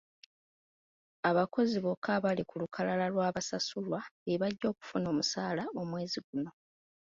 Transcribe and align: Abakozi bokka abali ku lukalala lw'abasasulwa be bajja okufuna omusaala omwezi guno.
Abakozi 1.29 1.75
bokka 1.85 2.09
abali 2.17 2.43
ku 2.49 2.55
lukalala 2.61 3.05
lw'abasasulwa 3.13 3.99
be 4.23 4.33
bajja 4.41 4.65
okufuna 4.73 5.05
omusaala 5.13 5.63
omwezi 5.81 6.19
guno. 6.27 6.51